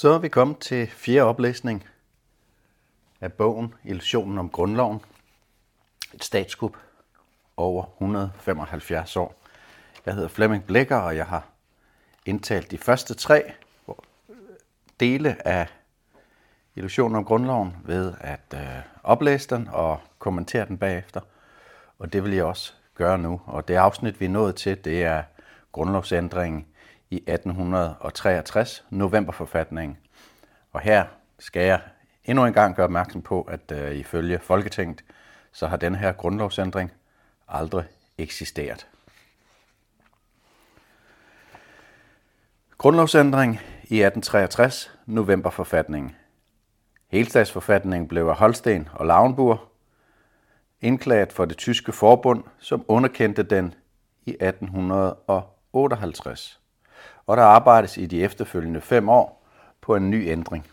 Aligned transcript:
Så 0.00 0.08
er 0.08 0.18
vi 0.18 0.28
kommet 0.28 0.58
til 0.58 0.86
fjerde 0.86 1.22
oplæsning 1.22 1.84
af 3.20 3.32
bogen 3.32 3.74
Illusionen 3.84 4.38
om 4.38 4.50
grundloven. 4.50 5.00
Et 6.14 6.24
statskup 6.24 6.76
over 7.56 7.84
175 7.84 9.16
år. 9.16 9.34
Jeg 10.06 10.14
hedder 10.14 10.28
Flemming 10.28 10.64
Blækker, 10.64 10.96
og 10.96 11.16
jeg 11.16 11.26
har 11.26 11.48
indtalt 12.26 12.70
de 12.70 12.78
første 12.78 13.14
tre 13.14 13.42
dele 15.00 15.46
af 15.46 15.66
Illusionen 16.74 17.16
om 17.16 17.24
grundloven 17.24 17.76
ved 17.84 18.14
at 18.20 18.54
øh, 18.54 18.82
oplæse 19.02 19.48
den 19.48 19.68
og 19.72 20.00
kommentere 20.18 20.66
den 20.66 20.78
bagefter. 20.78 21.20
Og 21.98 22.12
det 22.12 22.24
vil 22.24 22.32
jeg 22.32 22.44
også 22.44 22.72
gøre 22.94 23.18
nu. 23.18 23.40
Og 23.46 23.68
det 23.68 23.74
afsnit, 23.74 24.20
vi 24.20 24.24
er 24.24 24.30
nået 24.30 24.56
til, 24.56 24.84
det 24.84 25.04
er 25.04 25.22
grundlovsændringen 25.72 26.66
i 27.10 27.16
1863, 27.16 28.84
novemberforfatningen. 28.90 29.98
Og 30.72 30.80
her 30.80 31.06
skal 31.38 31.62
jeg 31.62 31.80
endnu 32.24 32.46
en 32.46 32.52
gang 32.52 32.76
gøre 32.76 32.84
opmærksom 32.84 33.22
på, 33.22 33.42
at 33.42 33.72
øh, 33.72 33.94
ifølge 33.94 34.38
Folketinget, 34.38 35.04
så 35.52 35.66
har 35.66 35.76
den 35.76 35.94
her 35.94 36.12
grundlovsændring 36.12 36.92
aldrig 37.48 37.84
eksisteret. 38.18 38.86
Grundlovsændring 42.78 43.52
i 43.82 44.02
1863, 44.02 44.90
novemberforfatningen. 45.06 46.16
Helstatsforfatningen 47.08 48.08
blev 48.08 48.26
af 48.26 48.36
Holsten 48.36 48.88
og 48.92 49.06
Lauenburg 49.06 49.58
indklaget 50.80 51.32
for 51.32 51.44
det 51.44 51.56
tyske 51.56 51.92
forbund, 51.92 52.44
som 52.58 52.84
underkendte 52.88 53.42
den 53.42 53.74
i 54.26 54.30
1858 54.30 56.59
og 57.26 57.36
der 57.36 57.42
arbejdes 57.42 57.96
i 57.96 58.06
de 58.06 58.22
efterfølgende 58.22 58.80
fem 58.80 59.08
år 59.08 59.46
på 59.80 59.96
en 59.96 60.10
ny 60.10 60.28
ændring. 60.28 60.66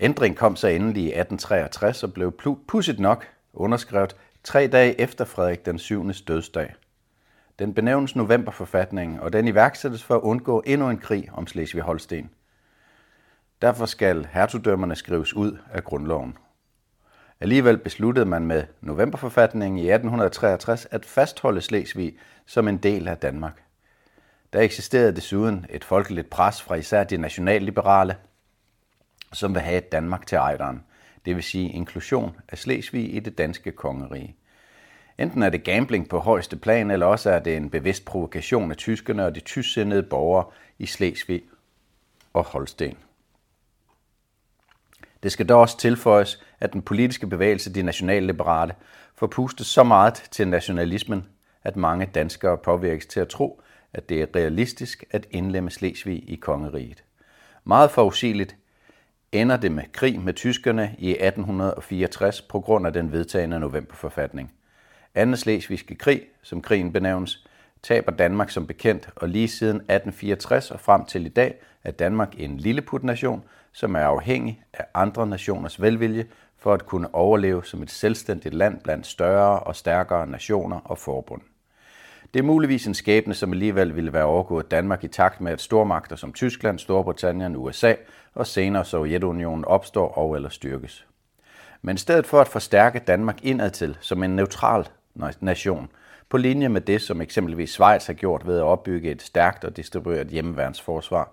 Ændringen 0.00 0.36
kom 0.36 0.56
så 0.56 0.68
endelig 0.68 1.02
i 1.02 1.06
1863 1.06 2.02
og 2.02 2.12
blev 2.12 2.32
pudset 2.68 3.00
nok 3.00 3.26
underskrevet 3.52 4.16
tre 4.44 4.66
dage 4.66 5.00
efter 5.00 5.24
Frederik 5.24 5.66
den 5.66 5.78
7. 5.78 6.12
dødsdag. 6.28 6.74
Den 7.58 7.74
benævnes 7.74 8.16
novemberforfatningen, 8.16 9.20
og 9.20 9.32
den 9.32 9.48
iværksættes 9.48 10.02
for 10.02 10.14
at 10.14 10.20
undgå 10.20 10.62
endnu 10.66 10.90
en 10.90 10.98
krig 10.98 11.28
om 11.32 11.46
Slesvig-Holsten. 11.46 12.30
Derfor 13.62 13.86
skal 13.86 14.28
hertugdømmerne 14.32 14.96
skrives 14.96 15.34
ud 15.34 15.58
af 15.72 15.84
grundloven. 15.84 16.36
Alligevel 17.40 17.78
besluttede 17.78 18.26
man 18.26 18.46
med 18.46 18.64
novemberforfatningen 18.80 19.78
i 19.78 19.90
1863 19.90 20.86
at 20.90 21.06
fastholde 21.06 21.60
Slesvig 21.60 22.16
som 22.46 22.68
en 22.68 22.76
del 22.76 23.08
af 23.08 23.16
Danmark. 23.16 23.62
Der 24.52 24.60
eksisterede 24.60 25.16
desuden 25.16 25.66
et 25.70 25.84
folkeligt 25.84 26.30
pres 26.30 26.62
fra 26.62 26.74
især 26.74 27.04
de 27.04 27.16
nationalliberale, 27.16 28.16
som 29.32 29.54
vil 29.54 29.62
have 29.62 29.78
et 29.78 29.92
Danmark 29.92 30.26
til 30.26 30.36
ejderen, 30.36 30.84
det 31.24 31.36
vil 31.36 31.44
sige 31.44 31.70
inklusion 31.70 32.36
af 32.48 32.58
Slesvig 32.58 33.14
i 33.14 33.20
det 33.20 33.38
danske 33.38 33.72
kongerige. 33.72 34.36
Enten 35.18 35.42
er 35.42 35.50
det 35.50 35.64
gambling 35.64 36.08
på 36.08 36.18
højeste 36.18 36.56
plan, 36.56 36.90
eller 36.90 37.06
også 37.06 37.30
er 37.30 37.38
det 37.38 37.56
en 37.56 37.70
bevidst 37.70 38.04
provokation 38.04 38.70
af 38.70 38.76
tyskerne 38.76 39.24
og 39.24 39.34
de 39.34 39.40
tysksindede 39.40 40.02
borgere 40.02 40.44
i 40.78 40.86
Slesvig 40.86 41.42
og 42.32 42.44
Holsten. 42.44 42.96
Det 45.22 45.32
skal 45.32 45.48
dog 45.48 45.60
også 45.60 45.78
tilføjes, 45.78 46.42
at 46.60 46.72
den 46.72 46.82
politiske 46.82 47.26
bevægelse, 47.26 47.74
de 47.74 47.82
nationalliberale, 47.82 48.74
får 49.14 49.26
pustet 49.26 49.66
så 49.66 49.84
meget 49.84 50.14
til 50.14 50.48
nationalismen, 50.48 51.26
at 51.62 51.76
mange 51.76 52.06
danskere 52.06 52.58
påvirkes 52.58 53.06
til 53.06 53.20
at 53.20 53.28
tro, 53.28 53.62
at 53.92 54.08
det 54.08 54.22
er 54.22 54.26
realistisk 54.36 55.04
at 55.10 55.26
indlemme 55.30 55.70
Slesvig 55.70 56.30
i 56.30 56.36
kongeriget. 56.36 57.04
Meget 57.64 57.90
forudsigeligt 57.90 58.56
ender 59.32 59.56
det 59.56 59.72
med 59.72 59.82
krig 59.92 60.20
med 60.20 60.34
tyskerne 60.34 60.94
i 60.98 61.10
1864 61.10 62.42
på 62.42 62.60
grund 62.60 62.86
af 62.86 62.92
den 62.92 63.12
vedtagende 63.12 63.60
novemberforfatning. 63.60 64.52
Anden 65.14 65.36
slesvigske 65.36 65.94
krig, 65.94 66.22
som 66.42 66.62
krigen 66.62 66.92
benævnes, 66.92 67.46
taber 67.82 68.12
Danmark 68.12 68.50
som 68.50 68.66
bekendt, 68.66 69.10
og 69.16 69.28
lige 69.28 69.48
siden 69.48 69.76
1864 69.76 70.70
og 70.70 70.80
frem 70.80 71.04
til 71.04 71.26
i 71.26 71.28
dag 71.28 71.54
er 71.84 71.90
Danmark 71.90 72.34
en 72.38 72.56
lilleputnation, 72.56 73.44
som 73.72 73.94
er 73.94 74.00
afhængig 74.00 74.62
af 74.72 74.84
andre 74.94 75.26
nationers 75.26 75.80
velvilje 75.82 76.26
for 76.56 76.74
at 76.74 76.86
kunne 76.86 77.14
overleve 77.14 77.64
som 77.64 77.82
et 77.82 77.90
selvstændigt 77.90 78.54
land 78.54 78.80
blandt 78.80 79.06
større 79.06 79.60
og 79.60 79.76
stærkere 79.76 80.26
nationer 80.26 80.80
og 80.84 80.98
forbund. 80.98 81.42
Det 82.34 82.40
er 82.40 82.44
muligvis 82.44 82.86
en 82.86 82.94
skæbne, 82.94 83.34
som 83.34 83.52
alligevel 83.52 83.96
ville 83.96 84.12
være 84.12 84.24
overgået 84.24 84.70
Danmark 84.70 85.04
i 85.04 85.08
takt 85.08 85.40
med, 85.40 85.52
at 85.52 85.60
stormagter 85.60 86.16
som 86.16 86.32
Tyskland, 86.32 86.78
Storbritannien, 86.78 87.56
USA 87.56 87.94
og 88.34 88.46
senere 88.46 88.84
Sovjetunionen 88.84 89.64
opstår 89.64 90.08
og 90.08 90.36
eller 90.36 90.48
styrkes. 90.48 91.06
Men 91.82 91.94
i 91.94 91.98
stedet 91.98 92.26
for 92.26 92.40
at 92.40 92.48
forstærke 92.48 92.98
Danmark 92.98 93.44
indadtil 93.44 93.96
som 94.00 94.22
en 94.22 94.36
neutral 94.36 94.88
nation, 95.40 95.88
på 96.28 96.36
linje 96.36 96.68
med 96.68 96.80
det, 96.80 97.02
som 97.02 97.20
eksempelvis 97.20 97.70
Schweiz 97.70 98.06
har 98.06 98.14
gjort 98.14 98.46
ved 98.46 98.58
at 98.58 98.62
opbygge 98.64 99.10
et 99.10 99.22
stærkt 99.22 99.64
og 99.64 99.76
distribueret 99.76 100.26
hjemmeværnsforsvar, 100.26 101.32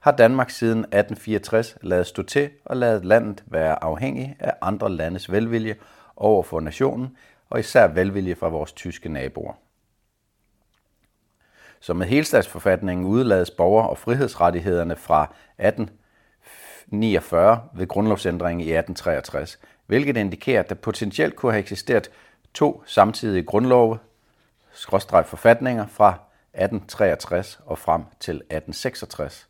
har 0.00 0.12
Danmark 0.12 0.50
siden 0.50 0.78
1864 0.78 1.76
lavet 1.82 2.06
stå 2.06 2.22
til 2.22 2.50
og 2.64 2.76
lavet 2.76 3.04
landet 3.04 3.44
være 3.46 3.84
afhængig 3.84 4.36
af 4.40 4.54
andre 4.60 4.90
landes 4.90 5.32
velvilje 5.32 5.74
over 6.16 6.42
for 6.42 6.60
nationen, 6.60 7.16
og 7.50 7.60
især 7.60 7.86
velvilje 7.86 8.34
fra 8.34 8.48
vores 8.48 8.72
tyske 8.72 9.08
naboer. 9.08 9.67
Så 11.80 11.94
med 11.94 12.06
helstatsforfatningen 12.06 13.06
udlades 13.06 13.50
borger- 13.50 13.86
og 13.86 13.98
frihedsrettighederne 13.98 14.96
fra 14.96 15.34
1849 15.58 17.60
ved 17.74 17.86
grundlovsændringen 17.86 18.60
i 18.60 18.72
1863, 18.72 19.58
hvilket 19.86 20.16
indikerer, 20.16 20.60
at 20.60 20.68
der 20.68 20.74
potentielt 20.74 21.36
kunne 21.36 21.52
have 21.52 21.60
eksisteret 21.60 22.10
to 22.54 22.82
samtidige 22.86 23.42
grundlove, 23.42 23.98
skråstreg 24.72 25.26
forfatninger 25.26 25.86
fra 25.86 26.18
1863 26.54 27.60
og 27.66 27.78
frem 27.78 28.02
til 28.20 28.34
1866. 28.34 29.48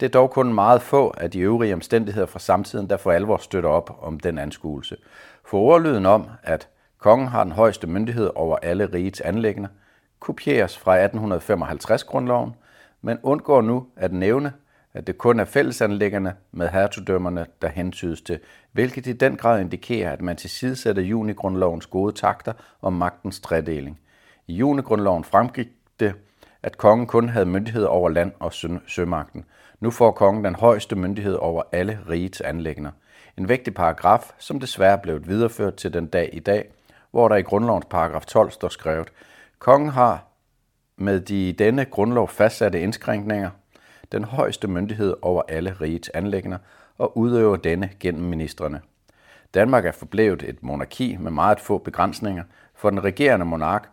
Det 0.00 0.06
er 0.06 0.10
dog 0.10 0.30
kun 0.30 0.54
meget 0.54 0.82
få 0.82 1.14
af 1.16 1.30
de 1.30 1.38
øvrige 1.38 1.74
omstændigheder 1.74 2.26
fra 2.26 2.38
samtiden, 2.38 2.90
der 2.90 2.96
for 2.96 3.12
alvor 3.12 3.36
støtter 3.36 3.70
op 3.70 3.98
om 4.02 4.20
den 4.20 4.38
anskuelse. 4.38 4.96
For 5.44 5.58
ordlyden 5.58 6.06
om, 6.06 6.28
at 6.42 6.68
kongen 6.98 7.28
har 7.28 7.44
den 7.44 7.52
højeste 7.52 7.86
myndighed 7.86 8.30
over 8.34 8.56
alle 8.62 8.86
rigets 8.86 9.20
anlæggende, 9.20 9.68
kopieres 10.20 10.78
fra 10.78 11.06
1855-grundloven, 11.06 12.54
men 13.02 13.18
undgår 13.22 13.62
nu 13.62 13.86
at 13.96 14.12
nævne, 14.12 14.52
at 14.94 15.06
det 15.06 15.18
kun 15.18 15.40
er 15.40 15.44
fællesanlæggerne 15.44 16.34
med 16.52 16.68
hertugdømmerne, 16.68 17.46
der 17.62 17.68
hentydes 17.68 18.22
til, 18.22 18.38
hvilket 18.72 19.06
i 19.06 19.12
den 19.12 19.36
grad 19.36 19.60
indikerer, 19.60 20.12
at 20.12 20.22
man 20.22 20.36
tilsidesætter 20.36 21.02
junigrundlovens 21.02 21.86
gode 21.86 22.12
takter 22.12 22.52
om 22.82 22.92
magtens 22.92 23.40
tredeling. 23.40 24.00
I 24.46 24.54
junigrundloven 24.54 25.24
fremgik 25.24 25.68
det, 26.00 26.14
at 26.62 26.78
kongen 26.78 27.06
kun 27.06 27.28
havde 27.28 27.46
myndighed 27.46 27.84
over 27.84 28.08
land- 28.08 28.32
og 28.38 28.52
sømagten. 28.86 29.44
Nu 29.80 29.90
får 29.90 30.10
kongen 30.10 30.44
den 30.44 30.54
højeste 30.54 30.96
myndighed 30.96 31.34
over 31.34 31.62
alle 31.72 31.98
rigets 32.08 32.40
anlæggende. 32.40 32.90
En 33.38 33.48
vigtig 33.48 33.74
paragraf, 33.74 34.32
som 34.38 34.60
desværre 34.60 34.98
blev 34.98 35.26
videreført 35.26 35.74
til 35.74 35.92
den 35.92 36.06
dag 36.06 36.30
i 36.32 36.38
dag, 36.38 36.70
hvor 37.10 37.28
der 37.28 37.36
i 37.36 37.42
grundlovens 37.42 37.86
paragraf 37.90 38.26
12 38.26 38.50
står 38.50 38.68
skrevet, 38.68 39.08
Kongen 39.66 39.88
har 39.88 40.24
med 40.96 41.20
de 41.20 41.52
denne 41.52 41.84
grundlov 41.84 42.28
fastsatte 42.28 42.80
indskrænkninger 42.80 43.50
den 44.12 44.24
højeste 44.24 44.68
myndighed 44.68 45.14
over 45.22 45.42
alle 45.48 45.76
rigets 45.80 46.08
anlæggende 46.08 46.58
og 46.98 47.18
udøver 47.18 47.56
denne 47.56 47.90
gennem 48.00 48.24
ministerne. 48.24 48.80
Danmark 49.54 49.86
er 49.86 49.92
forblevet 49.92 50.42
et 50.42 50.62
monarki 50.62 51.16
med 51.16 51.30
meget 51.30 51.60
få 51.60 51.78
begrænsninger 51.78 52.44
for 52.74 52.90
den 52.90 53.04
regerende 53.04 53.46
monark, 53.46 53.88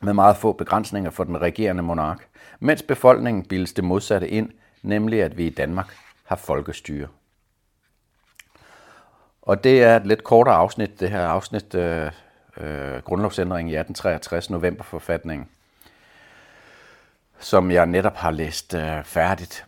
med 0.00 0.12
meget 0.12 0.36
få 0.36 0.52
begrænsninger 0.52 1.10
for 1.10 1.24
den 1.24 1.40
regerende 1.40 1.82
monark, 1.82 2.28
mens 2.60 2.82
befolkningen 2.82 3.44
bildes 3.44 3.72
det 3.72 3.84
modsatte 3.84 4.28
ind, 4.28 4.50
nemlig 4.82 5.22
at 5.22 5.36
vi 5.36 5.46
i 5.46 5.50
Danmark 5.50 5.96
har 6.24 6.36
folkestyre. 6.36 7.08
Og 9.42 9.64
det 9.64 9.82
er 9.82 9.96
et 9.96 10.06
lidt 10.06 10.24
kortere 10.24 10.54
afsnit, 10.54 11.00
det 11.00 11.10
her 11.10 11.26
afsnit 11.26 11.74
øh, 11.74 12.10
øh, 12.60 13.02
grundlovsændring 13.02 13.70
i 13.70 13.74
1863, 13.74 14.50
novemberforfatningen, 14.50 15.48
som 17.38 17.70
jeg 17.70 17.86
netop 17.86 18.16
har 18.16 18.30
læst 18.30 18.74
øh, 18.74 19.04
færdigt. 19.04 19.64